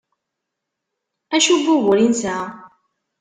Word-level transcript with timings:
Acu 1.35 1.53
n 1.57 1.65
wugur 1.67 1.97
i 1.99 2.07
nesɛa? 2.07 2.47